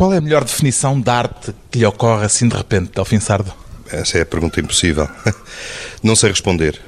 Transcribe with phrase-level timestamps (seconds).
[0.00, 3.52] Qual é a melhor definição de arte que lhe ocorre assim de repente, Delfim Sardo?
[3.92, 5.06] Essa é a pergunta impossível.
[6.02, 6.80] Não sei responder.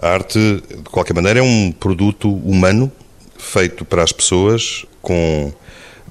[0.00, 2.92] A arte, de qualquer maneira, é um produto humano
[3.36, 5.52] feito para as pessoas com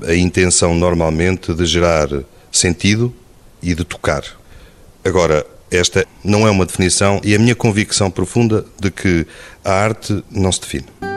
[0.05, 2.09] a intenção normalmente de gerar
[2.51, 3.15] sentido
[3.63, 4.25] e de tocar.
[5.05, 9.25] Agora, esta não é uma definição e a minha convicção profunda de que
[9.63, 11.14] a arte não se define.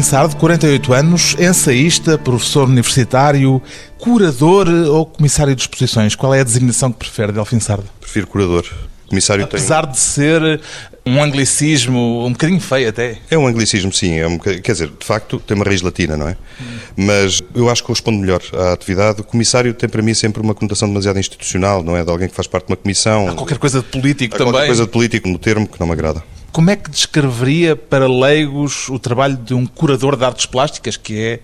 [0.00, 3.60] Delfim Sardo, 48 anos, ensaísta, professor universitário,
[3.98, 6.14] curador ou comissário de exposições.
[6.14, 7.84] Qual é a designação que prefere, Delfim Sardo?
[8.00, 8.64] Prefiro curador.
[9.06, 9.92] Comissário Apesar tem...
[9.92, 10.60] de ser
[11.04, 13.18] um anglicismo um bocadinho feio até.
[13.30, 14.18] É um anglicismo, sim.
[14.18, 14.38] É um...
[14.38, 16.32] Quer dizer, de facto, tem uma raiz latina, não é?
[16.32, 16.64] Hum.
[16.96, 19.20] Mas eu acho que corresponde melhor à atividade.
[19.20, 22.02] O comissário tem para mim sempre uma conotação demasiado institucional, não é?
[22.02, 23.28] De alguém que faz parte de uma comissão.
[23.28, 24.52] Há qualquer coisa de político Há também.
[24.52, 26.22] qualquer coisa de político no termo que não me agrada.
[26.52, 31.16] Como é que descreveria para leigos o trabalho de um curador de artes plásticas, que
[31.16, 31.40] é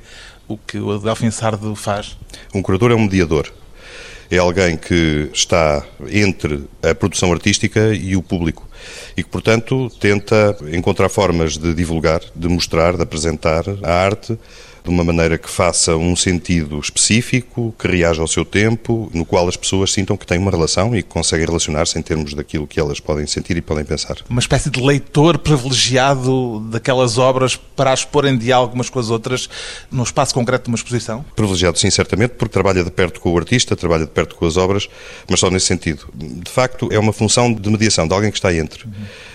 [0.48, 2.18] o que o Delfim Sardo faz?
[2.52, 3.52] Um curador é um mediador.
[4.28, 8.66] É alguém que está entre a produção artística e o público
[9.16, 14.36] e que, portanto, tenta encontrar formas de divulgar, de mostrar, de apresentar a arte
[14.86, 19.48] de uma maneira que faça um sentido específico, que reaja ao seu tempo, no qual
[19.48, 22.78] as pessoas sintam que têm uma relação e que conseguem relacionar-se em termos daquilo que
[22.78, 24.18] elas podem sentir e podem pensar.
[24.30, 29.10] Uma espécie de leitor privilegiado daquelas obras para as pôr em diálogo umas com as
[29.10, 29.50] outras
[29.90, 31.24] no espaço concreto de uma exposição?
[31.34, 34.56] Privilegiado, sim, certamente, porque trabalha de perto com o artista, trabalha de perto com as
[34.56, 34.88] obras,
[35.28, 36.06] mas só nesse sentido.
[36.14, 38.84] De facto, é uma função de mediação, de alguém que está entre.
[38.84, 38.92] Uhum.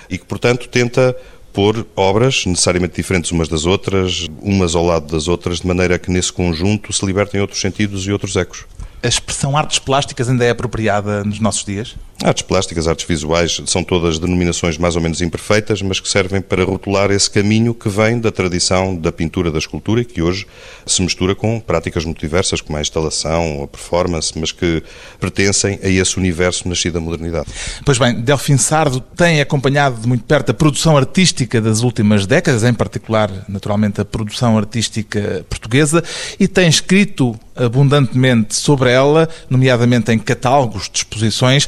[0.09, 1.15] E que, portanto, tenta
[1.53, 6.11] pôr obras necessariamente diferentes umas das outras, umas ao lado das outras, de maneira que
[6.11, 8.65] nesse conjunto se libertem outros sentidos e outros ecos.
[9.03, 11.95] A expressão artes plásticas ainda é apropriada nos nossos dias?
[12.23, 16.63] Artes plásticas, artes visuais, são todas denominações mais ou menos imperfeitas, mas que servem para
[16.63, 20.45] rotular esse caminho que vem da tradição da pintura, da escultura e que hoje
[20.85, 24.83] se mistura com práticas muito diversas, como a instalação, a performance, mas que
[25.19, 27.47] pertencem a esse universo nascido da modernidade.
[27.83, 32.63] Pois bem, Delfim Sardo tem acompanhado de muito perto a produção artística das últimas décadas,
[32.63, 36.03] em particular, naturalmente, a produção artística portuguesa,
[36.39, 41.67] e tem escrito abundantemente sobre ela, nomeadamente em catálogos de exposições.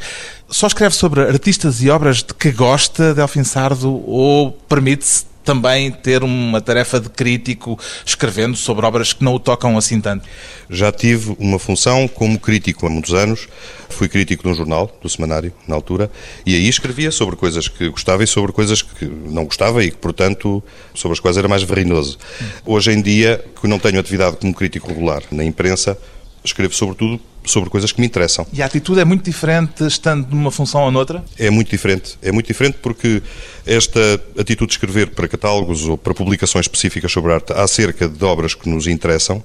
[0.53, 6.23] Só escreve sobre artistas e obras de que gosta, Delfim Sardo, ou permite-se também ter
[6.23, 10.29] uma tarefa de crítico escrevendo sobre obras que não o tocam assim tanto?
[10.69, 13.47] Já tive uma função como crítico há muitos anos.
[13.89, 16.11] Fui crítico de um jornal, do semanário, na altura,
[16.45, 19.97] e aí escrevia sobre coisas que gostava e sobre coisas que não gostava e que,
[19.97, 20.63] portanto,
[20.93, 22.19] sobre as quais era mais verinoso.
[22.63, 25.97] Hoje em dia, que não tenho atividade como crítico regular na imprensa,
[26.43, 28.45] escrevo sobretudo sobre coisas que me interessam.
[28.53, 31.23] E a atitude é muito diferente estando numa função ou noutra?
[31.37, 32.17] É muito diferente.
[32.21, 33.21] É muito diferente porque
[33.65, 33.99] esta
[34.37, 38.69] atitude de escrever para catálogos ou para publicações específicas sobre arte acerca de obras que
[38.69, 39.43] nos interessam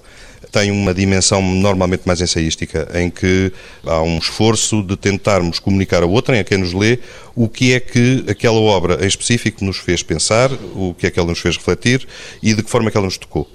[0.50, 3.52] tem uma dimensão normalmente mais ensaística, em que
[3.84, 6.98] há um esforço de tentarmos comunicar a outrem, a quem nos lê,
[7.34, 11.18] o que é que aquela obra em específico nos fez pensar, o que é que
[11.18, 12.06] ela nos fez refletir
[12.42, 13.48] e de que forma é que ela nos tocou.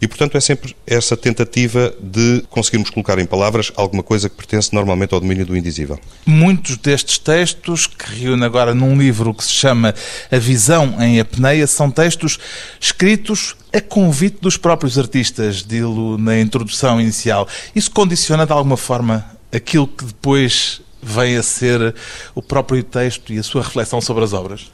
[0.00, 4.74] E, portanto, é sempre essa tentativa de conseguirmos colocar em palavras alguma coisa que pertence
[4.74, 5.98] normalmente ao domínio do indizível.
[6.24, 9.94] Muitos destes textos, que reúne agora num livro que se chama
[10.30, 12.38] A Visão em Apneia, são textos
[12.80, 17.46] escritos a convite dos próprios artistas, dilo na introdução inicial.
[17.74, 21.94] Isso condiciona de alguma forma aquilo que depois vem a ser
[22.34, 24.70] o próprio texto e a sua reflexão sobre as obras?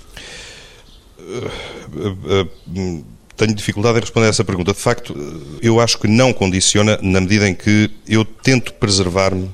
[1.19, 1.50] Uh,
[1.94, 3.05] uh, uh,
[3.36, 4.72] tenho dificuldade em responder a essa pergunta.
[4.72, 5.14] De facto,
[5.62, 9.50] eu acho que não condiciona na medida em que eu tento preservar-me,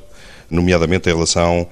[0.51, 1.67] nomeadamente em relação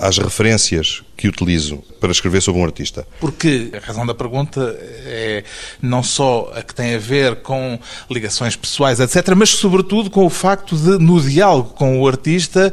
[0.00, 3.06] às referências que utilizo para escrever sobre um artista.
[3.20, 4.60] Porque a razão da pergunta
[5.04, 5.44] é
[5.80, 7.78] não só a que tem a ver com
[8.10, 12.72] ligações pessoais, etc., mas sobretudo com o facto de, no diálogo com o artista,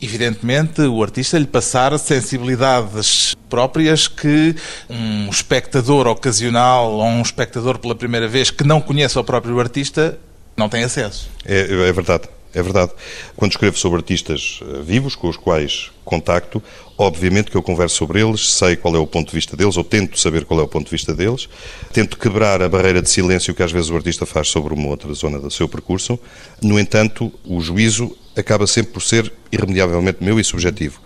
[0.00, 4.54] evidentemente, o artista lhe passar sensibilidades próprias que
[4.88, 10.18] um espectador ocasional ou um espectador pela primeira vez que não conheça o próprio artista
[10.56, 11.30] não tem acesso.
[11.44, 12.28] É, é verdade.
[12.54, 12.92] É verdade.
[13.36, 16.62] Quando escrevo sobre artistas eh, vivos, com os quais contacto,
[16.96, 19.84] obviamente que eu converso sobre eles, sei qual é o ponto de vista deles, ou
[19.84, 21.48] tento saber qual é o ponto de vista deles,
[21.92, 25.12] tento quebrar a barreira de silêncio que às vezes o artista faz sobre uma outra
[25.12, 26.18] zona do seu percurso.
[26.62, 31.00] No entanto, o juízo acaba sempre por ser irremediavelmente meu e subjetivo.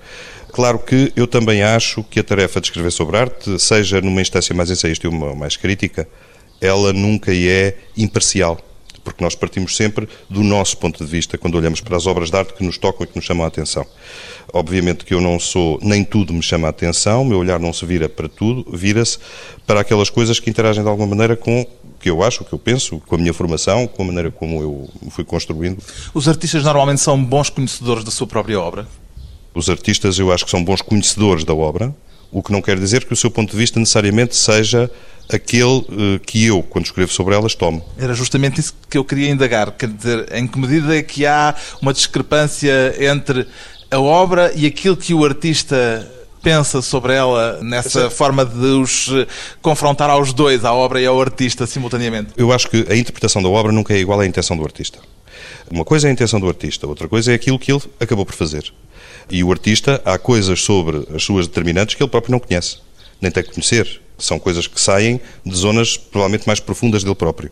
[0.52, 4.54] Claro que eu também acho que a tarefa de escrever sobre arte, seja numa instância
[4.54, 6.06] mais ensaísta ou mais crítica,
[6.60, 8.60] ela nunca é imparcial
[9.04, 12.36] porque nós partimos sempre do nosso ponto de vista quando olhamos para as obras de
[12.36, 13.86] arte que nos tocam e que nos chamam a atenção.
[14.52, 17.72] Obviamente que eu não sou, nem tudo me chama a atenção, o meu olhar não
[17.72, 19.18] se vira para tudo, vira-se
[19.66, 21.66] para aquelas coisas que interagem de alguma maneira com o
[21.98, 24.60] que eu acho, o que eu penso, com a minha formação, com a maneira como
[24.60, 25.82] eu fui construindo.
[26.12, 28.86] Os artistas normalmente são bons conhecedores da sua própria obra?
[29.54, 31.94] Os artistas eu acho que são bons conhecedores da obra,
[32.32, 34.90] o que não quer dizer que o seu ponto de vista necessariamente seja
[35.30, 37.84] aquele eh, que eu, quando escrevo sobre elas, tomo.
[37.98, 39.70] Era justamente isso que eu queria indagar.
[39.72, 43.46] Quer dizer, em que medida é que há uma discrepância entre
[43.90, 46.10] a obra e aquilo que o artista
[46.42, 49.26] pensa sobre ela nessa forma de os eh,
[49.60, 52.30] confrontar aos dois, à obra e ao artista, simultaneamente?
[52.36, 54.98] Eu acho que a interpretação da obra nunca é igual à intenção do artista.
[55.70, 58.34] Uma coisa é a intenção do artista, outra coisa é aquilo que ele acabou por
[58.34, 58.72] fazer.
[59.30, 62.78] E o artista, há coisas sobre as suas determinantes que ele próprio não conhece,
[63.20, 64.00] nem tem que conhecer.
[64.18, 67.50] São coisas que saem de zonas provavelmente mais profundas dele próprio.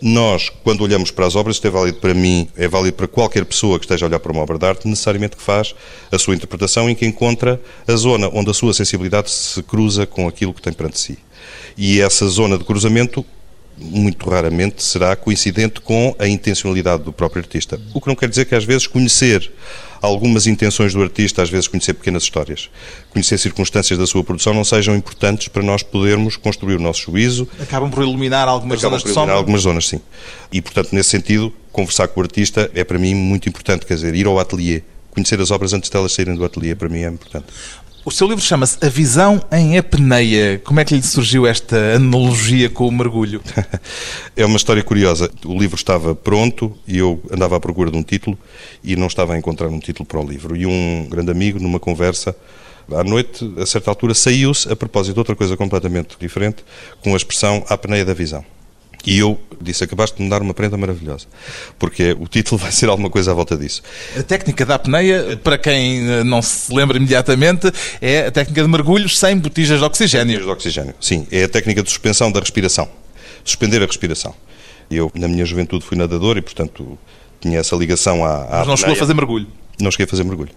[0.00, 3.44] Nós, quando olhamos para as obras, isto é válido para mim, é válido para qualquer
[3.44, 5.74] pessoa que esteja a olhar para uma obra de arte, necessariamente que faz
[6.10, 10.28] a sua interpretação em que encontra a zona onde a sua sensibilidade se cruza com
[10.28, 11.18] aquilo que tem perante si.
[11.76, 13.24] E essa zona de cruzamento
[13.80, 17.80] muito raramente será coincidente com a intencionalidade do próprio artista.
[17.94, 19.50] O que não quer dizer que às vezes conhecer
[20.00, 22.70] algumas intenções do artista, às vezes conhecer pequenas histórias,
[23.10, 27.48] conhecer circunstâncias da sua produção não sejam importantes para nós podermos construir o nosso juízo.
[27.60, 29.34] Acabam por iluminar algumas Acabam zonas por de iluminar sombra.
[29.34, 30.00] algumas zonas, sim.
[30.52, 34.14] E, portanto, nesse sentido, conversar com o artista é para mim muito importante, quer dizer,
[34.14, 37.46] ir ao ateliê, conhecer as obras antes delas saírem do ateliê, para mim é importante.
[38.04, 40.60] O seu livro chama-se A Visão em Apneia.
[40.64, 43.42] Como é que lhe surgiu esta analogia com o mergulho?
[44.36, 45.28] É uma história curiosa.
[45.44, 48.38] O livro estava pronto e eu andava à procura de um título
[48.84, 50.56] e não estava a encontrar um título para o livro.
[50.56, 52.36] E um grande amigo, numa conversa,
[52.92, 56.64] à noite, a certa altura, saiu-se, a propósito de outra coisa completamente diferente,
[57.02, 58.44] com a expressão Apneia da Visão.
[59.06, 61.26] E eu disse: Acabaste de me dar uma prenda maravilhosa,
[61.78, 63.82] porque o título vai ser alguma coisa à volta disso.
[64.18, 68.68] A técnica da apneia, para quem eh, não se lembra imediatamente, é a técnica de
[68.68, 70.40] mergulhos sem botijas de oxigênio.
[70.40, 70.94] de oxigênio.
[71.00, 72.88] Sim, é a técnica de suspensão da respiração.
[73.44, 74.34] Suspender a respiração.
[74.90, 76.98] Eu, na minha juventude, fui nadador e, portanto,
[77.40, 78.96] tinha essa ligação à, à Mas não chegou a apneia.
[78.96, 79.46] fazer mergulho.
[79.80, 80.50] Não cheguei a fazer mergulho.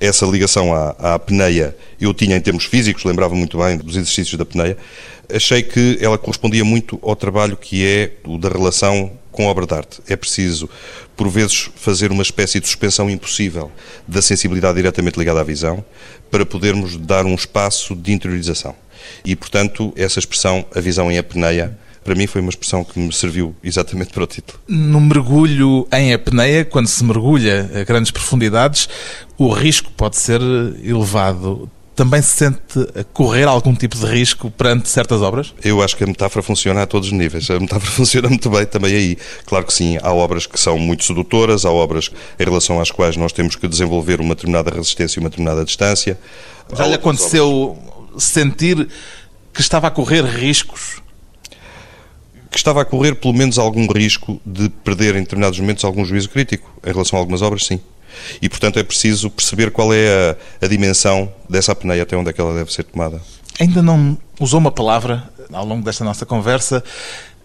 [0.00, 4.36] Essa ligação à, à apneia eu tinha em termos físicos, lembrava muito bem dos exercícios
[4.36, 4.76] da apneia.
[5.32, 9.66] Achei que ela correspondia muito ao trabalho que é o da relação com a obra
[9.66, 10.00] de arte.
[10.08, 10.68] É preciso,
[11.16, 13.70] por vezes, fazer uma espécie de suspensão impossível
[14.06, 15.84] da sensibilidade diretamente ligada à visão
[16.30, 18.74] para podermos dar um espaço de interiorização.
[19.24, 23.12] E, portanto, essa expressão, a visão em apneia, para mim foi uma expressão que me
[23.12, 24.58] serviu exatamente para o título.
[24.66, 28.88] No mergulho em apneia, quando se mergulha a grandes profundidades,
[29.36, 30.40] o risco pode ser
[30.82, 31.70] elevado.
[31.94, 32.58] Também se sente
[32.98, 35.52] a correr algum tipo de risco perante certas obras?
[35.62, 37.50] Eu acho que a metáfora funciona a todos os níveis.
[37.50, 39.18] A metáfora funciona muito bem também aí.
[39.44, 43.18] Claro que sim, há obras que são muito sedutoras, há obras em relação às quais
[43.18, 46.18] nós temos que desenvolver uma determinada resistência e uma determinada distância.
[46.74, 47.76] Já Há lhe aconteceu
[48.16, 48.88] sentir
[49.52, 51.02] que estava a correr riscos?
[52.50, 56.28] Que estava a correr pelo menos algum risco de perder em determinados momentos algum juízo
[56.28, 57.80] crítico em relação a algumas obras, sim.
[58.42, 62.32] E, portanto, é preciso perceber qual é a, a dimensão dessa apneia, até onde é
[62.32, 63.20] que ela deve ser tomada.
[63.60, 66.82] Ainda não usou uma palavra ao longo desta nossa conversa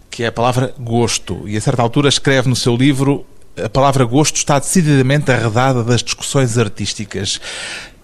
[0.09, 1.43] que é a palavra gosto.
[1.45, 3.25] E a certa altura escreve no seu livro
[3.61, 7.39] a palavra gosto está decididamente arredada das discussões artísticas.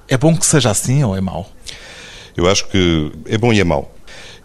[0.07, 1.49] É bom que seja assim ou é mau?
[2.35, 3.93] Eu acho que é bom e é mau.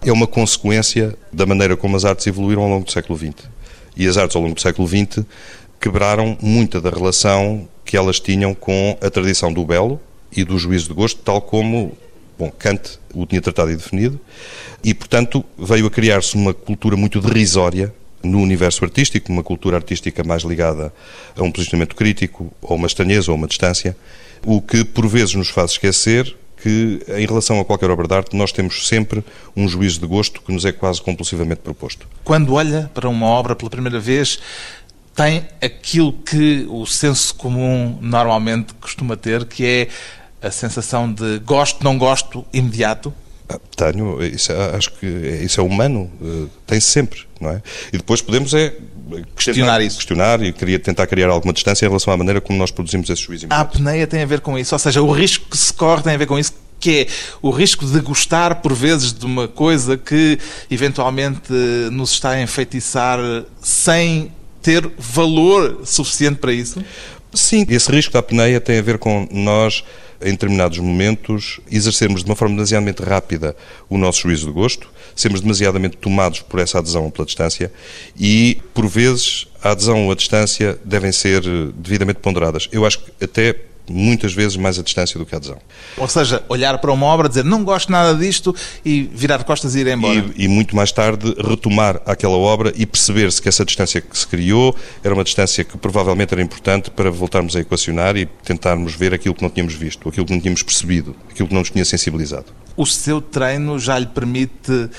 [0.07, 3.49] É uma consequência da maneira como as artes evoluíram ao longo do século XX.
[3.97, 5.25] E as artes ao longo do século XX
[5.81, 10.87] quebraram muita da relação que elas tinham com a tradição do belo e do juízo
[10.87, 11.93] de gosto, tal como
[12.39, 14.21] bom, Kant o tinha tratado e definido,
[14.85, 20.23] e, portanto, veio a criar-se uma cultura muito derrisória no universo artístico, uma cultura artística
[20.23, 20.93] mais ligada
[21.37, 23.97] a um posicionamento crítico, ou uma estranheza, ou uma distância,
[24.45, 28.37] o que por vezes nos faz esquecer que, em relação a qualquer obra de arte,
[28.37, 29.25] nós temos sempre
[29.57, 32.09] um juízo de gosto que nos é quase compulsivamente proposto.
[32.25, 34.39] Quando olha para uma obra pela primeira vez,
[35.15, 39.89] tem aquilo que o senso comum normalmente costuma ter, que é
[40.47, 43.13] a sensação de gosto, não gosto, imediato?
[43.49, 47.63] Ah, tenho, isso, é, acho que isso é humano, uh, tem sempre, não é?
[47.93, 48.75] E depois podemos é
[49.37, 49.97] questionar isso.
[49.99, 53.23] Questionar e queria tentar criar alguma distância em relação à maneira como nós produzimos esse
[53.23, 53.47] juízo.
[53.51, 56.15] A apneia tem a ver com isso, ou seja, o risco que se corre tem
[56.15, 57.07] a ver com isso, que é
[57.41, 60.39] o risco de gostar por vezes de uma coisa que
[60.71, 61.53] eventualmente
[61.93, 63.19] nos está a enfeitiçar
[63.61, 66.83] sem ter valor suficiente para isso?
[67.33, 69.85] Sim, esse risco da apneia tem a ver com nós
[70.21, 73.57] em determinados momentos, exercermos de uma forma demasiadamente rápida
[73.89, 77.73] o nosso juízo de gosto, sermos demasiadamente tomados por essa adesão pela distância
[78.19, 81.43] e, por vezes, a adesão ou a distância devem ser
[81.75, 82.69] devidamente ponderadas.
[82.71, 83.57] Eu acho que até
[83.91, 85.59] muitas vezes mais a distância do que a adesão.
[85.97, 89.75] Ou seja, olhar para uma obra, dizer não gosto nada disto e virar de costas
[89.75, 90.25] e ir embora.
[90.37, 94.27] E, e, muito mais tarde retomar aquela obra e perceber-se que essa distância que se
[94.27, 99.15] criou era uma distância que provavelmente era importante para voltarmos a equacionar e tentarmos ver
[99.15, 101.85] aquilo que não tínhamos visto, aquilo que não tínhamos percebido, aquilo que não nos tinha
[101.85, 102.47] sensibilizado.
[102.77, 104.91] O seu treino já lhe permite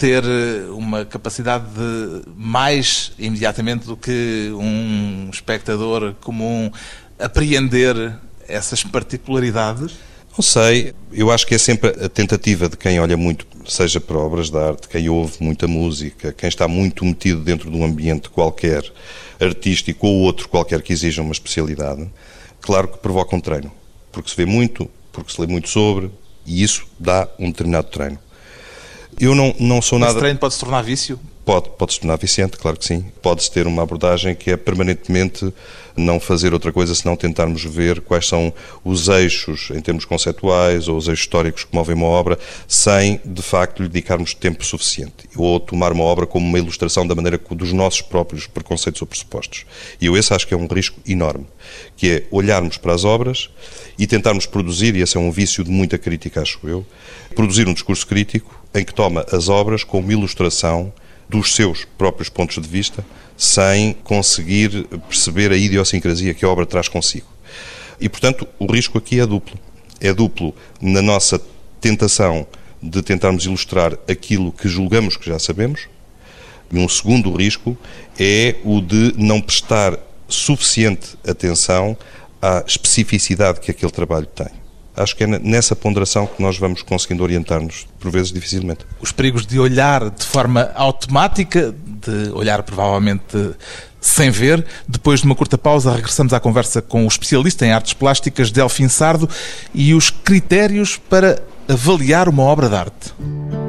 [0.00, 0.24] ter
[0.70, 6.70] uma capacidade de mais imediatamente do que um espectador comum
[7.20, 8.14] apreender
[8.48, 9.92] essas particularidades?
[10.36, 14.16] Não sei, eu acho que é sempre a tentativa de quem olha muito, seja para
[14.16, 18.30] obras de arte, quem ouve muita música, quem está muito metido dentro de um ambiente
[18.30, 18.82] qualquer,
[19.40, 22.08] artístico ou outro qualquer que exija uma especialidade,
[22.60, 23.72] claro que provoca um treino,
[24.12, 26.10] porque se vê muito, porque se lê muito sobre,
[26.46, 28.18] e isso dá um determinado treino.
[29.18, 30.12] Eu não, não sou nada.
[30.12, 31.18] Esse treino pode se tornar vício?
[31.44, 33.04] Pode, pode se tornar viciante, claro que sim.
[33.22, 35.52] Pode-se ter uma abordagem que é permanentemente
[35.96, 38.52] não fazer outra coisa senão tentarmos ver quais são
[38.84, 43.42] os eixos em termos conceptuais ou os eixos históricos que movem uma obra sem, de
[43.42, 45.28] facto, lhe dedicarmos tempo suficiente.
[45.34, 49.64] Ou tomar uma obra como uma ilustração da maneira dos nossos próprios preconceitos ou pressupostos.
[50.00, 51.46] E eu esse acho que é um risco enorme,
[51.96, 53.50] que é olharmos para as obras
[53.98, 56.86] e tentarmos produzir, e esse é um vício de muita crítica, acho eu,
[57.34, 60.92] produzir um discurso crítico em que toma as obras como ilustração
[61.30, 63.06] dos seus próprios pontos de vista,
[63.36, 67.26] sem conseguir perceber a idiosincrasia que a obra traz consigo.
[68.00, 69.58] E, portanto, o risco aqui é duplo.
[70.00, 71.40] É duplo na nossa
[71.80, 72.46] tentação
[72.82, 75.88] de tentarmos ilustrar aquilo que julgamos que já sabemos,
[76.72, 77.76] e um segundo risco
[78.18, 81.96] é o de não prestar suficiente atenção
[82.40, 84.59] à especificidade que aquele trabalho tem
[84.96, 88.84] acho que é nessa ponderação que nós vamos conseguindo orientar-nos, por vezes dificilmente.
[89.00, 93.54] Os perigos de olhar de forma automática, de olhar provavelmente
[94.00, 94.64] sem ver.
[94.88, 98.88] Depois de uma curta pausa, regressamos à conversa com o especialista em artes plásticas Delfim
[98.88, 99.28] Sardo
[99.74, 103.59] e os critérios para avaliar uma obra de arte.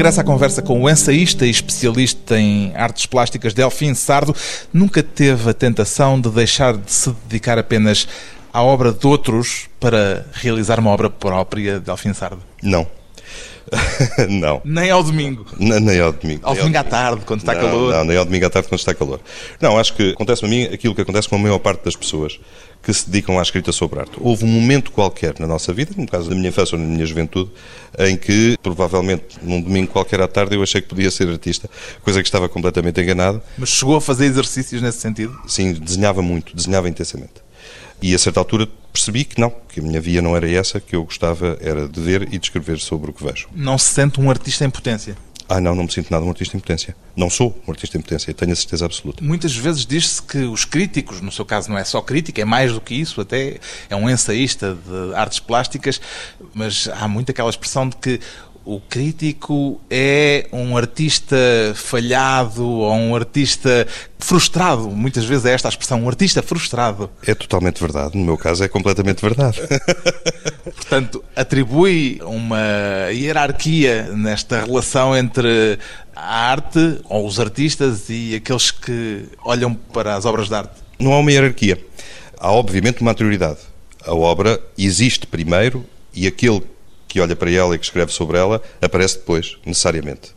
[0.00, 4.34] Regresso à conversa com o ensaísta e especialista em artes plásticas Delfim Sardo.
[4.72, 8.08] Nunca teve a tentação de deixar de se dedicar apenas
[8.50, 12.42] à obra de outros para realizar uma obra própria, Delfim Sardo?
[12.62, 12.86] Não.
[14.26, 14.62] não.
[14.64, 15.44] Nem ao domingo?
[15.58, 16.40] Nem ao domingo.
[16.44, 17.92] Ao domingo à tarde, quando está não, calor?
[17.92, 19.20] Não, nem ao domingo à tarde, quando está calor.
[19.60, 22.40] Não, acho que acontece a mim aquilo que acontece com a maior parte das pessoas
[22.82, 24.12] que se dedicam à escrita sobre arte.
[24.18, 27.04] Houve um momento qualquer na nossa vida, no caso da minha infância ou na minha
[27.04, 27.50] juventude,
[27.98, 31.68] em que, provavelmente, num domingo qualquer à tarde, eu achei que podia ser artista,
[32.02, 33.42] coisa que estava completamente enganado.
[33.58, 35.38] Mas chegou a fazer exercícios nesse sentido?
[35.46, 37.34] Sim, desenhava muito, desenhava intensamente.
[38.02, 40.96] E a certa altura percebi que não, que a minha via não era essa, que
[40.96, 43.48] eu gostava era de ver e de escrever sobre o que vejo.
[43.54, 45.16] Não se sente um artista em potência?
[45.52, 46.94] Ah, não, não me sinto nada um artista em potência.
[47.16, 49.24] Não sou um artista em potência, tenho a certeza absoluta.
[49.24, 52.72] Muitas vezes diz-se que os críticos, no seu caso não é só crítica, é mais
[52.72, 56.00] do que isso, até é um ensaísta de artes plásticas,
[56.54, 58.20] mas há muito aquela expressão de que
[58.70, 61.36] o crítico é um artista
[61.74, 63.84] falhado ou um artista
[64.16, 64.88] frustrado.
[64.90, 67.10] Muitas vezes é esta a expressão, um artista frustrado.
[67.26, 68.16] É totalmente verdade.
[68.16, 69.60] No meu caso, é completamente verdade.
[70.76, 75.76] Portanto, atribui uma hierarquia nesta relação entre
[76.14, 80.80] a arte, ou os artistas, e aqueles que olham para as obras de arte.
[80.96, 81.76] Não há uma hierarquia.
[82.38, 83.58] Há, obviamente, uma anterioridade.
[84.06, 85.84] A obra existe primeiro
[86.14, 86.62] e aquele
[87.10, 90.30] que olha para ela e que escreve sobre ela aparece depois, necessariamente.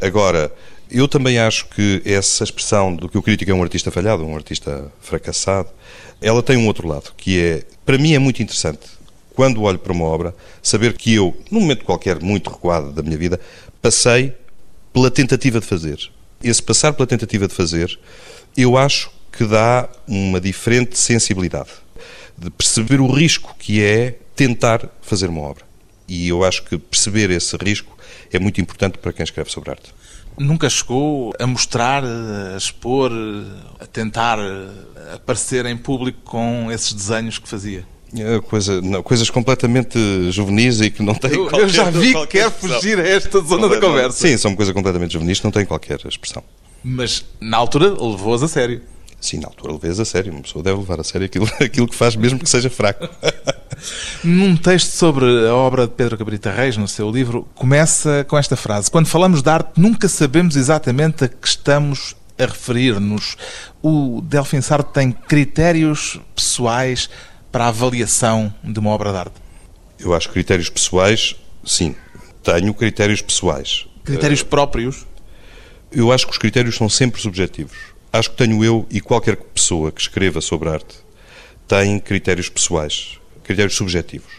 [0.00, 0.52] Agora,
[0.88, 4.36] Eu também acho que essa expressão do que o crítico é um artista falhado, um
[4.36, 5.68] artista fracassado,
[6.22, 8.86] ela tem um outro lado, que é, para mim é muito interessante,
[9.34, 13.18] quando olho para uma obra, saber que eu, num momento qualquer muito recuado da minha
[13.18, 13.40] vida,
[13.82, 14.32] passei
[14.92, 15.98] pela tentativa de fazer.
[16.42, 17.98] Esse passar pela tentativa de fazer,
[18.56, 21.70] eu acho que dá uma diferente sensibilidade
[22.38, 25.65] de perceber o risco que é tentar fazer uma obra.
[26.08, 27.96] E eu acho que perceber esse risco
[28.32, 29.94] é muito importante para quem escreve sobre arte.
[30.38, 33.10] Nunca chegou a mostrar, a expor,
[33.80, 34.38] a tentar
[35.14, 37.86] aparecer em público com esses desenhos que fazia?
[38.14, 39.98] É coisa, não, coisas completamente
[40.30, 43.40] juvenis e que não têm eu, qualquer Eu já vi que quer fugir a esta
[43.40, 44.28] zona da conversa.
[44.28, 46.42] Sim, são coisas completamente juvenis que não têm qualquer expressão.
[46.84, 48.80] Mas na altura levou-as a sério.
[49.26, 50.32] Sim, na altura levei-as a sério.
[50.32, 53.08] Uma pessoa deve levar a sério aquilo, aquilo que faz, mesmo que seja fraco.
[54.22, 58.54] Num texto sobre a obra de Pedro Cabrita Reis, no seu livro, começa com esta
[58.54, 63.36] frase: Quando falamos de arte, nunca sabemos exatamente a que estamos a referir-nos.
[63.82, 67.10] O Delfim Sartre tem critérios pessoais
[67.50, 69.34] para a avaliação de uma obra de arte?
[69.98, 71.96] Eu acho critérios pessoais, sim.
[72.44, 73.86] Tenho critérios pessoais.
[74.04, 75.04] Critérios próprios?
[75.90, 77.95] Eu acho que os critérios são sempre subjetivos.
[78.12, 80.96] Acho que tenho eu e qualquer pessoa que escreva sobre arte
[81.68, 84.32] tem critérios pessoais critérios subjetivos.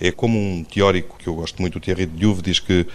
[0.00, 2.86] É como um teórico que eu gosto muito, o Thierry de Duve, diz que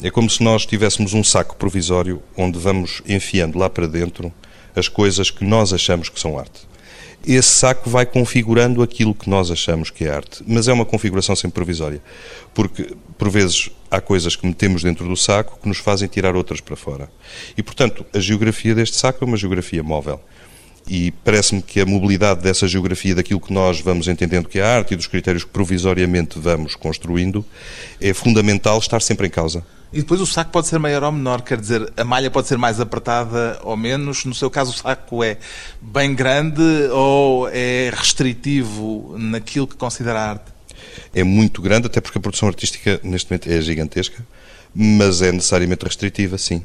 [0.00, 4.32] é como se nós tivéssemos um saco provisório onde vamos enfiando lá para dentro
[4.76, 6.60] as coisas que nós achamos que são arte.
[7.24, 11.34] Esse saco vai configurando aquilo que nós achamos que é arte, mas é uma configuração
[11.34, 12.00] sempre provisória,
[12.54, 16.60] porque por vezes há coisas que metemos dentro do saco que nos fazem tirar outras
[16.60, 17.10] para fora.
[17.56, 20.20] E portanto, a geografia deste saco é uma geografia móvel
[20.88, 24.76] e parece-me que a mobilidade dessa geografia, daquilo que nós vamos entendendo que é a
[24.76, 27.44] arte e dos critérios que provisoriamente vamos construindo,
[28.00, 29.66] é fundamental estar sempre em causa.
[29.92, 32.58] E depois o saco pode ser maior ou menor, quer dizer, a malha pode ser
[32.58, 34.24] mais apertada ou menos.
[34.24, 35.38] No seu caso, o saco é
[35.80, 36.62] bem grande
[36.92, 40.56] ou é restritivo naquilo que considera arte?
[41.14, 44.26] É muito grande, até porque a produção artística neste momento é gigantesca,
[44.74, 46.64] mas é necessariamente restritiva, sim.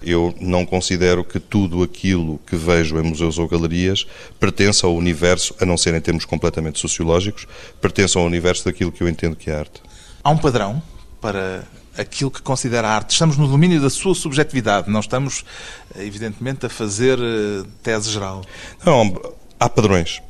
[0.00, 4.06] Eu não considero que tudo aquilo que vejo em museus ou galerias
[4.38, 7.48] pertença ao universo, a não ser em termos completamente sociológicos,
[7.80, 9.82] pertença ao universo daquilo que eu entendo que é arte.
[10.22, 10.80] Há um padrão
[11.20, 11.64] para
[11.98, 13.10] aquilo que considera arte.
[13.10, 15.44] Estamos no domínio da sua subjetividade, não estamos,
[15.96, 18.44] evidentemente, a fazer eh, tese geral.
[18.84, 20.22] Não, há padrões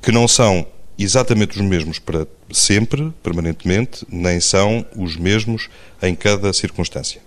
[0.00, 0.66] que não são
[0.98, 5.68] exatamente os mesmos para sempre, permanentemente, nem são os mesmos
[6.02, 7.20] em cada circunstância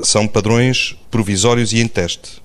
[0.00, 2.42] são padrões provisórios e em teste.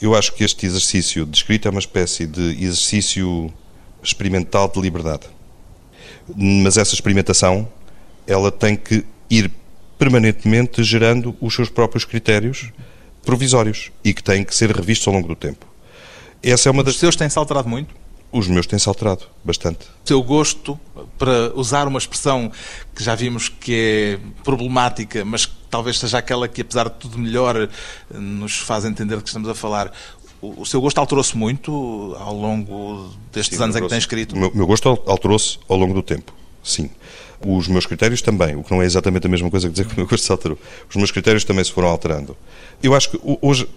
[0.00, 3.52] Eu acho que este exercício de escrita é uma espécie de exercício
[4.02, 5.26] experimental de liberdade.
[6.36, 7.68] Mas essa experimentação,
[8.26, 9.50] ela tem que ir
[9.98, 12.70] permanentemente gerando os seus próprios critérios
[13.24, 15.66] provisórios e que têm que ser revistos ao longo do tempo.
[16.42, 16.94] Essa é uma das...
[16.94, 17.94] Os seus têm-se alterado muito?
[18.30, 19.86] Os meus têm-se alterado bastante.
[20.04, 20.78] O seu gosto,
[21.18, 22.50] para usar uma expressão
[22.94, 27.18] que já vimos que é problemática, mas que talvez seja aquela que, apesar de tudo
[27.18, 27.68] melhor,
[28.10, 29.92] nos faz entender que estamos a falar,
[30.40, 34.34] o seu gosto alterou-se muito ao longo destes sim, anos em que tem escrito?
[34.34, 36.90] O meu, meu gosto alterou-se ao longo do tempo, sim.
[37.44, 39.92] Os meus critérios também, o que não é exatamente a mesma coisa que dizer que
[39.94, 40.58] o meu gosto se alterou.
[40.88, 42.36] Os meus critérios também se foram alterando.
[42.82, 43.68] Eu acho que hoje,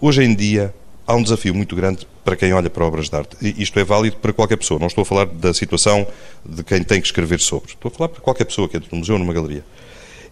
[0.00, 0.74] hoje em dia
[1.06, 3.36] há um desafio muito grande para quem olha para obras de arte.
[3.42, 4.78] E isto é válido para qualquer pessoa.
[4.78, 6.06] Não estou a falar da situação
[6.46, 7.72] de quem tem que escrever sobre.
[7.72, 9.64] Estou a falar para qualquer pessoa que entra num museu ou numa galeria.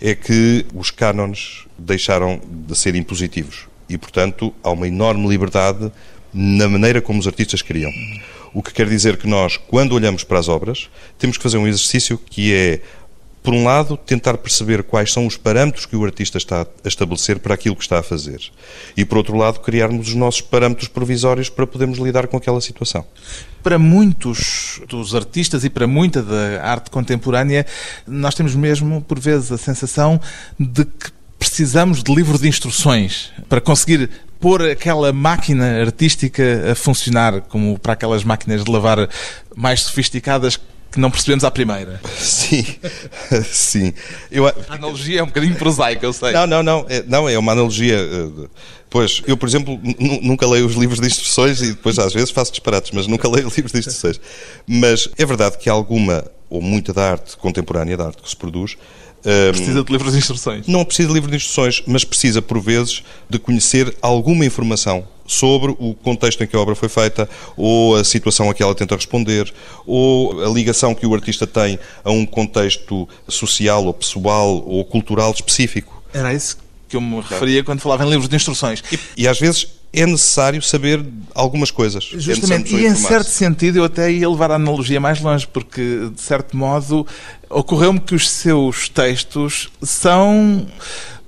[0.01, 3.67] É que os cânones deixaram de ser impositivos.
[3.89, 5.91] E, portanto, há uma enorme liberdade
[6.33, 7.91] na maneira como os artistas criam.
[8.53, 11.67] O que quer dizer que nós, quando olhamos para as obras, temos que fazer um
[11.67, 12.81] exercício que é
[13.49, 17.39] por um lado, tentar perceber quais são os parâmetros que o artista está a estabelecer
[17.39, 18.43] para aquilo que está a fazer.
[18.95, 23.07] E, por outro lado, criarmos os nossos parâmetros provisórios para podermos lidar com aquela situação.
[23.63, 27.65] Para muitos dos artistas e para muita da arte contemporânea,
[28.07, 30.21] nós temos mesmo, por vezes, a sensação
[30.59, 37.43] de que precisamos de livros de instruções para conseguir pôr aquela máquina artística a funcionar,
[37.43, 39.09] como para aquelas máquinas de lavar
[39.57, 40.59] mais sofisticadas
[40.91, 42.01] que não percebemos à primeira.
[42.17, 42.65] Sim,
[43.45, 43.93] sim.
[44.31, 46.33] Eu, a analogia é um bocadinho prosaica, eu sei.
[46.33, 46.87] Não, não, não.
[46.89, 47.97] É, não, é uma analogia.
[47.97, 48.49] Eh,
[48.89, 49.79] pois, eu, por exemplo,
[50.23, 53.49] nunca leio os livros de instruções e depois às vezes faço disparates, mas nunca leio
[53.55, 54.19] livros de instruções.
[54.67, 58.79] Mas é verdade que alguma ou muita da arte contemporânea, da arte que se produz,
[59.23, 60.67] precisa de livros de instruções.
[60.67, 65.77] Não precisa de livros de instruções, mas precisa, por vezes, de conhecer alguma informação sobre
[65.79, 68.97] o contexto em que a obra foi feita, ou a situação a que ela tenta
[68.97, 69.53] responder,
[69.87, 75.31] ou a ligação que o artista tem a um contexto social, ou pessoal, ou cultural
[75.33, 76.03] específico.
[76.15, 76.57] Era isso
[76.89, 78.83] que eu me referia quando falava em livros de instruções.
[78.91, 82.05] E, e às vezes é necessário saber algumas coisas.
[82.05, 86.11] Justamente, é e em certo sentido eu até ia levar a analogia mais longe, porque
[86.15, 87.07] de certo modo
[87.49, 90.67] ocorreu-me que os seus textos são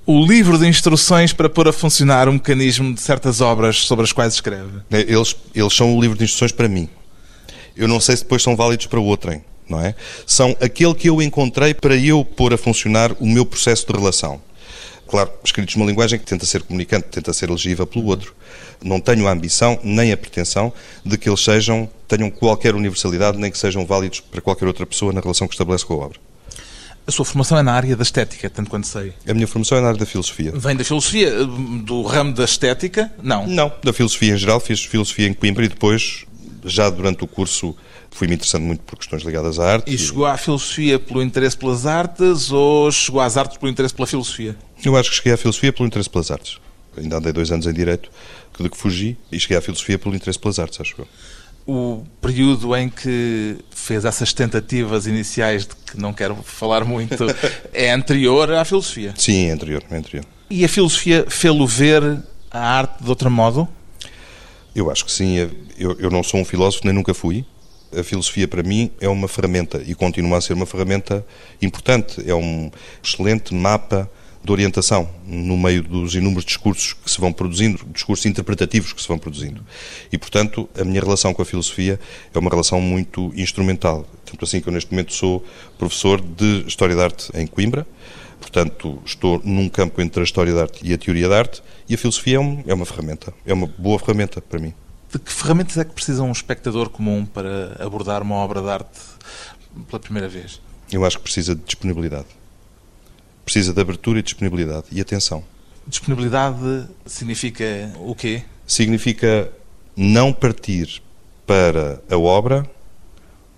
[0.07, 4.13] o livro de instruções para pôr a funcionar um mecanismo de certas obras sobre as
[4.13, 4.81] quais escreve.
[4.91, 6.89] É, eles, eles são o livro de instruções para mim.
[7.77, 9.95] Eu não sei se depois são válidos para outrem, não é?
[10.27, 14.41] São aquele que eu encontrei para eu pôr a funcionar o meu processo de relação.
[15.07, 18.35] Claro, escritos numa linguagem que tenta ser comunicante, tenta ser legível pelo outro.
[18.83, 20.73] Não tenho a ambição nem a pretensão
[21.05, 25.13] de que eles sejam, tenham qualquer universalidade, nem que sejam válidos para qualquer outra pessoa
[25.13, 26.19] na relação que estabelece com a obra.
[27.07, 29.13] A sua formação é na área da estética, tanto quanto sei.
[29.27, 30.53] A minha formação é na área da filosofia.
[30.55, 31.45] Vem da filosofia?
[31.45, 33.13] Do ramo da estética?
[33.23, 33.47] Não.
[33.47, 34.61] Não, da filosofia em geral.
[34.61, 36.25] Fiz filosofia em Coimbra e depois,
[36.65, 37.75] já durante o curso,
[38.11, 39.91] fui-me interessando muito por questões ligadas à arte.
[39.91, 43.95] E, e chegou à filosofia pelo interesse pelas artes ou chegou às artes pelo interesse
[43.95, 44.57] pela filosofia?
[44.85, 46.59] Eu acho que cheguei à filosofia pelo interesse pelas artes.
[46.97, 48.11] Ainda andei dois anos em Direito,
[48.59, 51.09] de que fugi, e cheguei à filosofia pelo interesse pelas artes, acho eu
[51.67, 57.25] o período em que fez essas tentativas iniciais de que não quero falar muito
[57.73, 59.15] é anterior à filosofia?
[59.17, 60.25] Sim, é anterior, é anterior.
[60.49, 62.03] E a filosofia fê-lo ver
[62.51, 63.69] a arte de outro modo?
[64.75, 65.37] Eu acho que sim.
[65.79, 67.45] Eu, eu não sou um filósofo, nem nunca fui.
[67.97, 71.25] A filosofia, para mim, é uma ferramenta e continua a ser uma ferramenta
[71.63, 72.21] importante.
[72.29, 72.71] É um
[73.03, 74.11] excelente mapa
[74.43, 79.07] de orientação no meio dos inúmeros discursos que se vão produzindo, discursos interpretativos que se
[79.07, 79.65] vão produzindo.
[80.11, 82.01] E, portanto, a minha relação com a filosofia
[82.33, 84.07] é uma relação muito instrumental.
[84.25, 85.45] Tanto assim que eu, neste momento, sou
[85.79, 87.87] professor de História da Arte em Coimbra.
[88.41, 91.63] Portanto, estou num campo entre a História da Arte e a Teoria da Arte.
[91.87, 93.35] E a filosofia é, um, é uma ferramenta.
[93.45, 94.73] É uma boa ferramenta para mim.
[95.13, 99.01] De que ferramentas é que precisa um espectador comum para abordar uma obra de arte
[99.87, 100.61] pela primeira vez?
[100.91, 102.40] Eu acho que precisa de disponibilidade
[103.45, 105.43] precisa de abertura e disponibilidade e atenção.
[105.87, 108.43] Disponibilidade significa o quê?
[108.67, 109.51] Significa
[109.97, 111.03] não partir
[111.47, 112.69] para a obra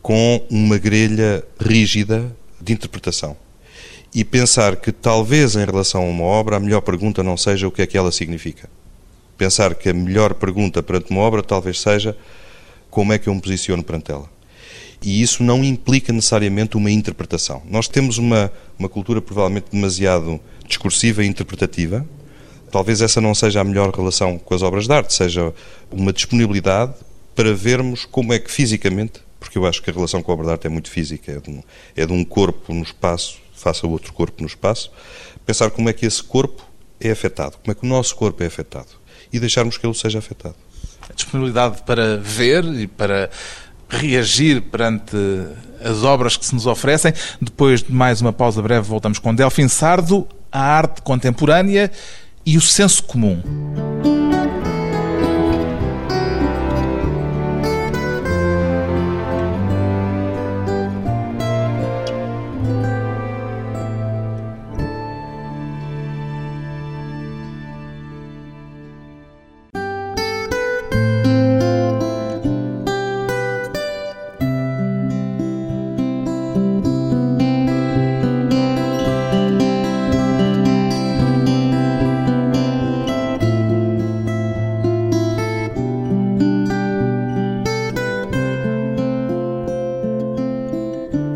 [0.01, 3.37] com uma grelha rígida de interpretação
[4.15, 7.71] e pensar que talvez em relação a uma obra a melhor pergunta não seja o
[7.71, 8.69] que é que ela significa.
[9.37, 12.17] Pensar que a melhor pergunta perante uma obra talvez seja
[12.91, 14.29] como é que eu me posiciono perante ela
[15.03, 17.63] e isso não implica necessariamente uma interpretação.
[17.69, 22.07] Nós temos uma, uma cultura provavelmente demasiado discursiva e interpretativa.
[22.71, 25.53] Talvez essa não seja a melhor relação com as obras de arte, seja
[25.91, 26.95] uma disponibilidade
[27.35, 30.47] para vermos como é que fisicamente, porque eu acho que a relação com a obra
[30.47, 31.63] de arte é muito física, é de um,
[31.97, 34.91] é de um corpo no espaço, face a outro corpo no espaço,
[35.45, 36.67] pensar como é que esse corpo
[37.01, 40.19] é afetado, como é que o nosso corpo é afetado e deixarmos que ele seja
[40.19, 40.55] afetado.
[41.09, 43.31] A disponibilidade para ver e para
[43.93, 45.17] reagir perante
[45.85, 47.13] as obras que se nos oferecem.
[47.41, 51.91] Depois de mais uma pausa breve, voltamos com Delfim Sardo, a arte contemporânea
[52.45, 53.41] e o senso comum.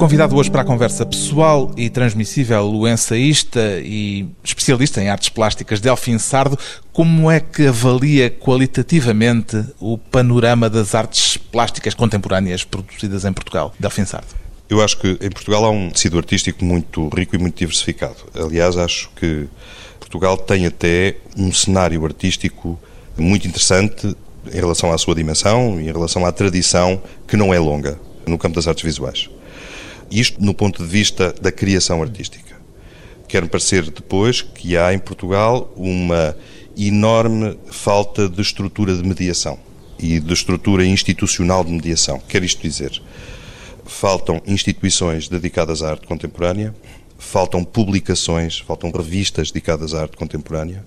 [0.06, 5.80] Convidado hoje para a conversa pessoal e transmissível, o ensaísta e especialista em artes plásticas
[5.80, 6.56] Delfim Sardo,
[6.92, 13.74] como é que avalia qualitativamente o panorama das artes plásticas contemporâneas produzidas em Portugal?
[13.80, 14.28] Delfim Sardo.
[14.70, 18.14] Eu acho que em Portugal há um tecido artístico muito rico e muito diversificado.
[18.32, 19.48] Aliás, acho que
[19.98, 22.78] Portugal tem até um cenário artístico
[23.18, 24.16] muito interessante
[24.52, 28.38] em relação à sua dimensão e em relação à tradição que não é longa no
[28.38, 29.28] campo das artes visuais.
[30.10, 32.56] Isto no ponto de vista da criação artística.
[33.28, 36.36] Quer-me parecer depois que há em Portugal uma
[36.76, 39.58] enorme falta de estrutura de mediação
[39.98, 42.20] e de estrutura institucional de mediação.
[42.28, 43.02] Quer isto dizer,
[43.84, 46.74] faltam instituições dedicadas à arte contemporânea,
[47.18, 50.84] faltam publicações, faltam revistas dedicadas à arte contemporânea,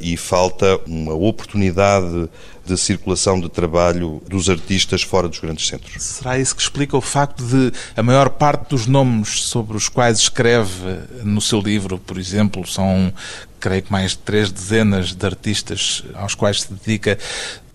[0.00, 2.28] e falta uma oportunidade
[2.64, 6.02] de circulação de trabalho dos artistas fora dos grandes centros.
[6.02, 10.18] Será isso que explica o facto de a maior parte dos nomes sobre os quais
[10.18, 13.12] escreve no seu livro, por exemplo, são,
[13.60, 17.18] creio que mais de três dezenas de artistas aos quais se dedica,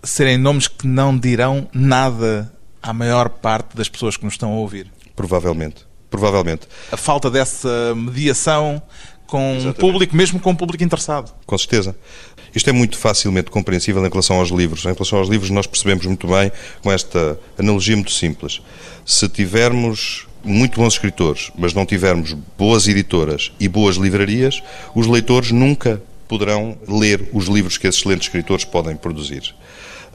[0.04, 2.52] serem nomes que não dirão nada
[2.82, 4.92] à maior parte das pessoas que nos estão a ouvir?
[5.16, 5.88] Provavelmente.
[6.10, 6.68] Provavelmente.
[6.92, 8.82] A falta dessa mediação
[9.30, 9.80] com Exatamente.
[9.80, 11.32] público, mesmo com público interessado.
[11.46, 11.96] Com certeza.
[12.54, 14.84] Isto é muito facilmente compreensível em relação aos livros.
[14.86, 18.62] Em relação aos livros, nós percebemos muito bem com esta analogia muito simples.
[19.06, 24.64] Se tivermos muito bons escritores, mas não tivermos boas editoras e boas livrarias,
[24.96, 29.54] os leitores nunca poderão ler os livros que esses excelentes escritores podem produzir.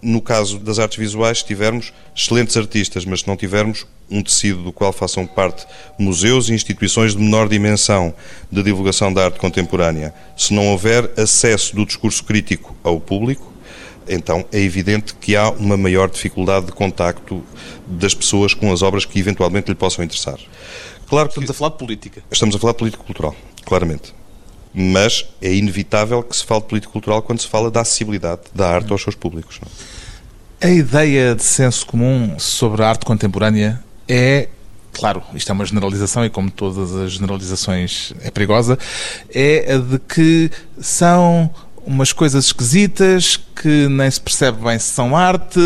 [0.04, 4.62] No caso das artes visuais, se tivermos excelentes artistas, mas se não tivermos um tecido
[4.62, 5.66] do qual façam parte
[5.98, 8.14] museus e instituições de menor dimensão
[8.52, 13.50] de divulgação da arte contemporânea, se não houver acesso do discurso crítico ao público,
[14.06, 17.42] então é evidente que há uma maior dificuldade de contacto
[17.86, 20.38] das pessoas com as obras que eventualmente lhe possam interessar.
[21.08, 22.22] Claro que estamos a falar de política.
[22.30, 24.12] Estamos a falar de política cultural, claramente
[24.74, 28.68] mas é inevitável que se fale de política cultural quando se fala da acessibilidade da
[28.68, 29.60] arte aos seus públicos.
[29.62, 29.68] Não?
[30.60, 30.66] É?
[30.66, 34.48] A ideia de senso comum sobre a arte contemporânea é
[34.92, 38.78] claro, isto é uma generalização e como todas as generalizações é perigosa,
[39.34, 41.50] é a de que são
[41.84, 45.60] umas coisas esquisitas que nem se percebe bem se são arte.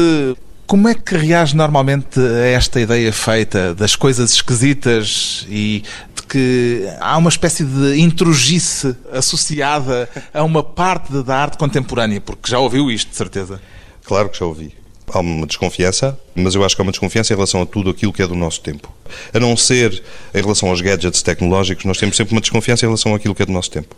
[0.68, 5.82] Como é que reage normalmente a esta ideia feita das coisas esquisitas e
[6.28, 12.58] que há uma espécie de intrugice associada a uma parte da arte contemporânea, porque já
[12.58, 13.58] ouviu isto, de certeza.
[14.04, 14.74] Claro que já ouvi.
[15.10, 18.12] Há uma desconfiança, mas eu acho que há uma desconfiança em relação a tudo aquilo
[18.12, 18.92] que é do nosso tempo.
[19.32, 20.02] A não ser
[20.34, 23.46] em relação aos gadgets tecnológicos, nós temos sempre uma desconfiança em relação àquilo que é
[23.46, 23.96] do nosso tempo.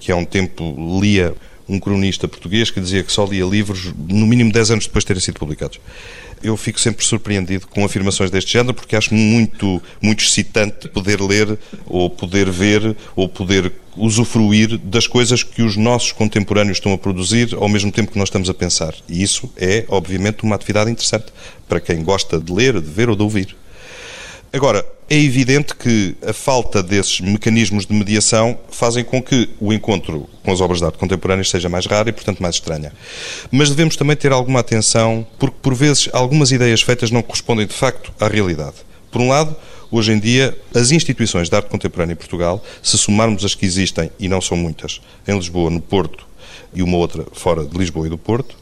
[0.00, 1.36] Que há um tempo lia
[1.68, 5.08] um cronista português que dizia que só lia livros no mínimo 10 anos depois de
[5.08, 5.78] terem sido publicados
[6.42, 11.58] eu fico sempre surpreendido com afirmações deste género, porque acho muito, muito excitante poder ler,
[11.86, 17.54] ou poder ver, ou poder usufruir das coisas que os nossos contemporâneos estão a produzir
[17.54, 18.94] ao mesmo tempo que nós estamos a pensar.
[19.08, 21.26] E isso é, obviamente, uma atividade interessante
[21.68, 23.56] para quem gosta de ler, de ver ou de ouvir.
[24.52, 30.28] Agora, é evidente que a falta desses mecanismos de mediação fazem com que o encontro
[30.42, 32.92] com as obras de arte contemporâneas seja mais raro e, portanto, mais estranha.
[33.50, 37.74] Mas devemos também ter alguma atenção, porque, por vezes, algumas ideias feitas não correspondem de
[37.74, 38.76] facto à realidade.
[39.10, 39.54] Por um lado,
[39.90, 44.10] hoje em dia, as instituições de arte contemporânea em Portugal, se somarmos as que existem,
[44.18, 46.26] e não são muitas, em Lisboa, no Porto
[46.72, 48.56] e uma outra fora de Lisboa e do Porto,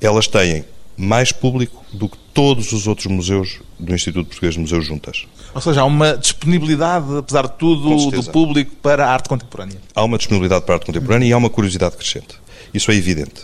[0.00, 0.64] elas têm
[0.96, 5.26] mais público do que todos os outros museus do Instituto Português de Museus juntas.
[5.54, 9.78] Ou seja, há uma disponibilidade, apesar de tudo, do público para a arte contemporânea.
[9.94, 12.36] Há uma disponibilidade para a arte contemporânea e há uma curiosidade crescente.
[12.72, 13.42] Isso é evidente.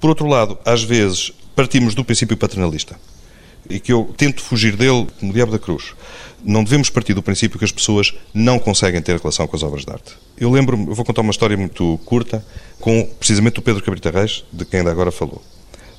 [0.00, 2.96] Por outro lado, às vezes partimos do princípio paternalista
[3.68, 5.94] e que eu tento fugir dele como diabo da cruz.
[6.44, 9.84] Não devemos partir do princípio que as pessoas não conseguem ter relação com as obras
[9.84, 10.12] de arte.
[10.36, 12.44] Eu lembro-me, vou contar uma história muito curta
[12.80, 15.40] com precisamente o Pedro Cabrita Reis, de quem ainda agora falou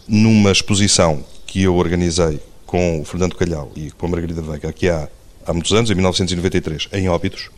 [0.08, 4.90] numa exposição que eu organizei com o Fernando Calhau e com a Margarida Veiga, aqui
[4.90, 5.08] há,
[5.46, 7.50] há muitos anos, em 1993, em Óbidos,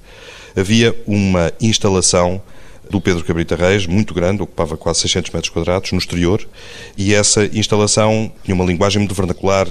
[0.55, 2.41] havia uma instalação
[2.89, 6.47] do Pedro Cabrita Reis, muito grande, ocupava quase 600 metros quadrados no exterior,
[6.97, 9.67] e essa instalação tinha uma linguagem muito vernacular,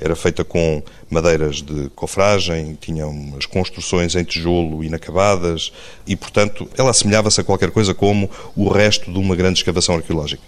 [0.00, 5.72] era feita com madeiras de cofragem, tinha umas construções em tijolo inacabadas
[6.06, 10.42] e, portanto, ela assemelhava-se a qualquer coisa como o resto de uma grande escavação arqueológica.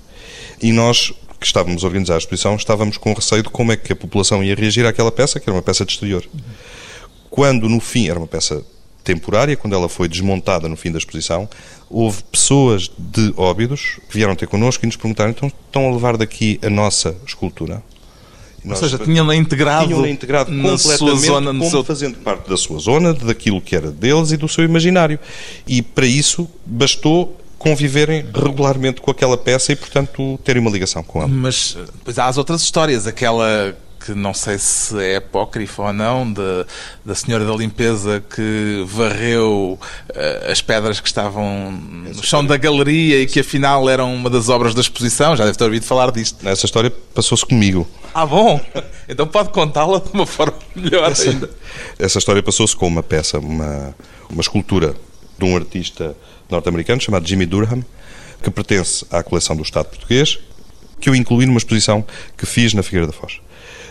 [0.62, 3.92] E nós que estávamos a organizar a exposição, estávamos com receio de como é que
[3.92, 6.22] a população ia reagir àquela peça, que era uma peça de exterior.
[7.30, 8.62] Quando, no fim, era uma peça
[9.02, 11.48] temporária, quando ela foi desmontada no fim da exposição,
[11.88, 16.18] houve pessoas de Óbidos que vieram ter connosco e nos perguntaram, então estão a levar
[16.18, 17.82] daqui a nossa escultura?
[18.62, 21.82] Ou seja, tinham-na integrado, tinham integrado na sua zona, como seu...
[21.82, 25.18] fazendo parte da sua zona, daquilo que era deles e do seu imaginário.
[25.66, 31.18] E para isso bastou conviverem regularmente com aquela peça e, portanto, terem uma ligação com
[31.18, 31.28] ela.
[31.28, 36.32] Mas depois há as outras histórias, aquela que não sei se é apócrifa ou não,
[36.32, 36.40] de,
[37.04, 43.20] da senhora da limpeza que varreu uh, as pedras que estavam no chão da galeria
[43.20, 45.36] e que afinal eram uma das obras da exposição.
[45.36, 46.48] Já deve ter ouvido falar disto.
[46.48, 47.86] Essa história passou-se comigo.
[48.14, 48.58] Ah, bom?
[49.10, 51.50] Então pode contá-la de uma forma melhor essa, ainda.
[51.98, 53.92] Essa história passou-se com uma peça, uma,
[54.30, 54.94] uma escultura
[55.36, 56.16] de um artista
[56.50, 57.84] norte-americano chamado Jimmy Durham,
[58.42, 60.38] que pertence à coleção do Estado português,
[61.00, 62.04] que eu incluí numa exposição
[62.36, 63.40] que fiz na Figueira da Foz.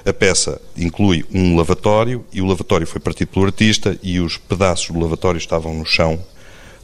[0.06, 4.90] A peça inclui um lavatório e o lavatório foi partido pelo artista e os pedaços
[4.90, 6.20] do lavatório estavam no chão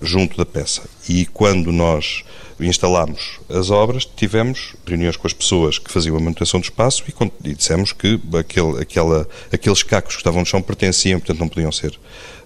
[0.01, 0.83] junto da peça.
[1.07, 2.23] E quando nós
[2.59, 7.49] instalámos as obras, tivemos reuniões com as pessoas que faziam a manutenção do espaço e,
[7.49, 11.71] e dissemos que aquele, aquela, aqueles cacos que estavam no chão pertenciam, portanto não podiam
[11.71, 11.97] ser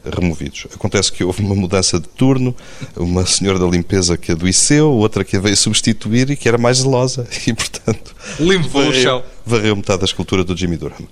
[0.04, 0.68] removidos.
[0.74, 2.56] Acontece que houve uma mudança de turno,
[2.96, 6.78] uma senhora da limpeza que adoeceu, outra que a veio substituir e que era mais
[6.78, 9.24] zelosa e, portanto, limpou o chão.
[9.46, 11.08] Varreu metade da escultura do Jimmy Durham.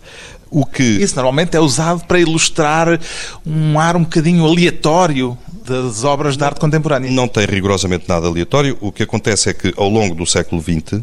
[0.50, 0.84] O que...
[0.84, 3.00] Isso normalmente é usado para ilustrar
[3.46, 7.12] um ar um bocadinho aleatório das obras de arte contemporânea.
[7.12, 8.78] Não tem rigorosamente nada aleatório.
[8.80, 11.02] O que acontece é que, ao longo do século XX,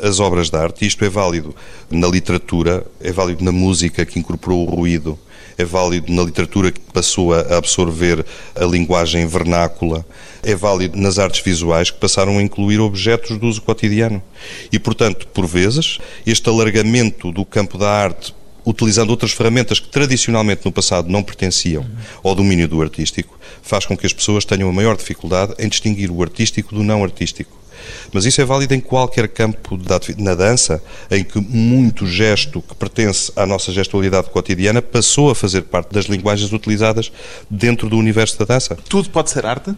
[0.00, 1.54] as obras de arte, isto é válido
[1.90, 5.18] na literatura, é válido na música que incorporou o ruído,
[5.58, 10.04] é válido na literatura que passou a absorver a linguagem vernácula,
[10.42, 14.22] é válido nas artes visuais que passaram a incluir objetos de uso cotidiano.
[14.70, 20.64] E, portanto, por vezes, este alargamento do campo da arte utilizando outras ferramentas que tradicionalmente
[20.64, 21.86] no passado não pertenciam
[22.22, 26.10] ao domínio do artístico, faz com que as pessoas tenham a maior dificuldade em distinguir
[26.10, 27.64] o artístico do não artístico.
[28.12, 32.74] Mas isso é válido em qualquer campo da na dança, em que muito gesto que
[32.74, 37.12] pertence à nossa gestualidade cotidiana passou a fazer parte das linguagens utilizadas
[37.50, 38.76] dentro do universo da dança.
[38.88, 39.74] Tudo pode ser arte?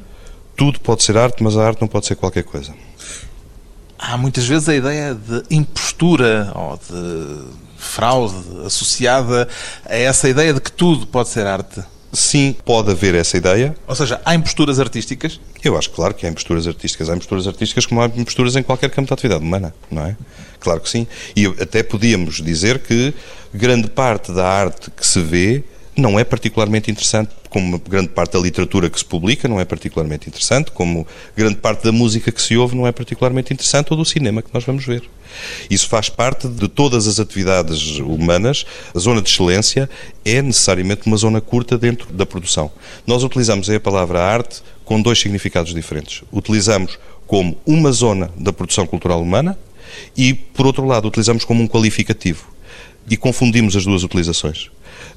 [0.57, 2.73] Tudo pode ser arte, mas a arte não pode ser qualquer coisa.
[3.99, 8.35] Há muitas vezes a ideia de impostura ou de fraude
[8.67, 9.49] associada
[9.85, 11.83] a essa ideia de que tudo pode ser arte.
[12.13, 13.77] Sim, pode haver essa ideia.
[13.87, 15.39] Ou seja, há imposturas artísticas?
[15.63, 17.11] Eu acho claro que há imposturas artísticas.
[17.11, 20.17] Há imposturas artísticas como há imposturas em qualquer campo de atividade humana, não é?
[20.59, 21.07] Claro que sim.
[21.37, 23.13] E até podíamos dizer que
[23.53, 25.63] grande parte da arte que se vê
[25.97, 30.29] não é particularmente interessante, como grande parte da literatura que se publica não é particularmente
[30.29, 34.05] interessante, como grande parte da música que se ouve não é particularmente interessante, ou do
[34.05, 35.03] cinema que nós vamos ver.
[35.71, 38.65] Isso faz parte de todas as atividades humanas.
[38.95, 39.89] A zona de excelência
[40.25, 42.71] é necessariamente uma zona curta dentro da produção.
[43.07, 46.23] Nós utilizamos a palavra arte com dois significados diferentes.
[46.31, 49.59] Utilizamos como uma zona da produção cultural humana
[50.17, 52.47] e, por outro lado, utilizamos como um qualificativo.
[53.09, 54.71] E confundimos as duas utilizações.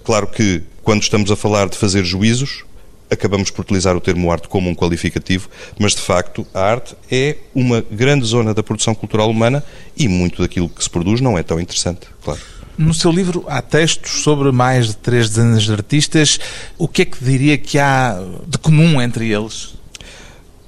[0.04, 2.64] Claro que, quando estamos a falar de fazer juízos,
[3.10, 7.38] acabamos por utilizar o termo arte como um qualificativo, mas de facto a arte é
[7.56, 9.64] uma grande zona da produção cultural humana
[9.98, 12.40] e muito daquilo que se produz não é tão interessante, claro.
[12.78, 16.40] No seu livro há textos sobre mais de três dezenas de artistas.
[16.78, 19.74] O que é que diria que há de comum entre eles?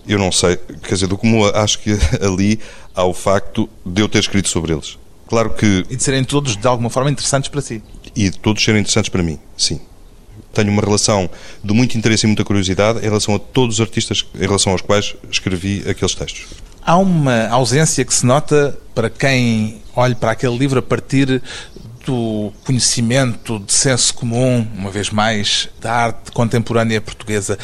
[0.06, 0.58] Eu não sei.
[0.58, 1.92] Quer dizer, do comum acho que
[2.22, 2.60] ali
[2.94, 4.98] há o facto de eu ter escrito sobre eles.
[5.26, 5.86] Claro que.
[5.90, 7.82] E de serem todos de alguma forma interessantes para si.
[8.16, 9.80] E de todos serem interessantes para mim, sim
[10.54, 11.30] tenho uma relação
[11.64, 14.82] de muito interesse e muita curiosidade em relação a todos os artistas em relação aos
[14.82, 16.48] quais escrevi aqueles textos.
[16.84, 21.42] Há uma ausência que se nota para quem olhe para aquele livro a partir
[22.06, 27.58] do conhecimento de senso comum, uma vez mais, da arte contemporânea portuguesa.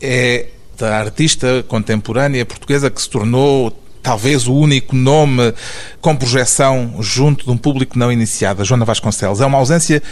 [0.00, 5.54] É da artista contemporânea portuguesa que se tornou talvez o único nome
[6.00, 9.40] com projeção junto de um público não iniciado, a Joana Vasconcelos.
[9.40, 10.02] É uma ausência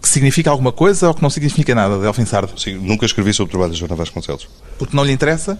[0.00, 2.58] que significa alguma coisa ou que não significa nada, Delfim Sardo?
[2.58, 4.48] Sim, nunca escrevi sobre o trabalho da Joana Vasconcelos.
[4.78, 5.58] Porque não lhe interessa?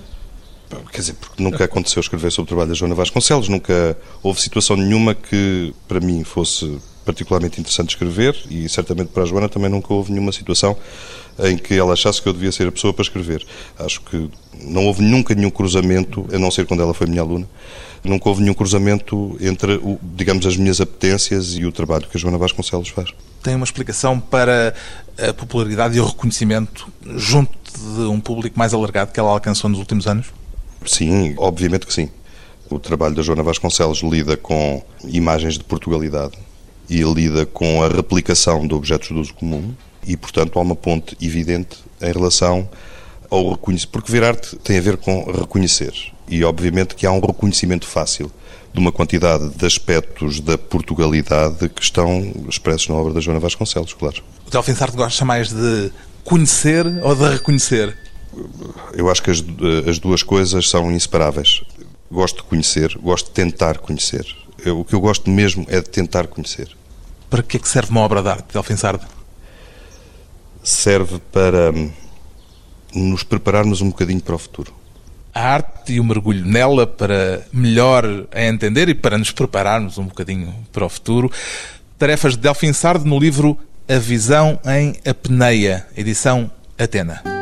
[0.93, 4.77] Quer dizer, porque nunca aconteceu escrever sobre o trabalho da Joana Vasconcelos, nunca houve situação
[4.77, 9.94] nenhuma que para mim fosse particularmente interessante escrever e certamente para a Joana também nunca
[9.94, 10.77] houve nenhuma situação
[11.38, 13.47] em que ela achasse que eu devia ser a pessoa para escrever.
[13.79, 14.29] Acho que
[14.62, 17.49] não houve nunca nenhum cruzamento, a não ser quando ela foi minha aluna,
[18.05, 22.37] nunca houve nenhum cruzamento entre, digamos, as minhas apetências e o trabalho que a Joana
[22.37, 23.11] Vasconcelos faz
[23.42, 24.75] tem uma explicação para
[25.16, 29.79] a popularidade e o reconhecimento junto de um público mais alargado que ela alcançou nos
[29.79, 30.27] últimos anos?
[30.85, 32.11] Sim, obviamente que sim.
[32.68, 36.37] O trabalho da Joana Vasconcelos lida com imagens de Portugalidade
[36.88, 39.74] e lida com a replicação de objetos de uso comum
[40.07, 42.68] e, portanto, há uma ponte evidente em relação
[43.31, 43.92] ao reconhecimento.
[43.92, 45.92] Porque ver arte tem a ver com reconhecer.
[46.29, 48.31] E, obviamente, que há um reconhecimento fácil
[48.72, 53.92] de uma quantidade de aspectos da Portugalidade que estão expressos na obra da Joana Vasconcelos,
[53.92, 54.22] claro.
[54.46, 55.90] O Delfim Sartre gosta mais de
[56.24, 57.96] conhecer ou de reconhecer?
[58.92, 59.42] Eu acho que as,
[59.88, 61.62] as duas coisas são inseparáveis.
[62.11, 64.24] Gosto de conhecer, gosto de tentar conhecer.
[64.64, 66.68] Eu, o que eu gosto mesmo é de tentar conhecer.
[67.31, 68.75] Para que é que serve uma obra de arte, Delfim?
[70.62, 71.90] Serve para hum,
[72.94, 74.79] nos prepararmos um bocadinho para o futuro
[75.38, 80.07] a arte e o mergulho nela para melhor a entender e para nos prepararmos um
[80.07, 81.31] bocadinho para o futuro.
[81.97, 82.73] Tarefas de Delfim
[83.05, 83.57] no livro
[83.88, 87.38] A Visão em Apneia, edição Atena.